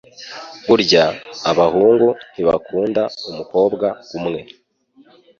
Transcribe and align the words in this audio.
Burya 0.67 1.03
abahungu 1.51 2.07
ntibakunda 2.33 3.01
umukobwa 3.29 3.87
umwe 4.17 4.39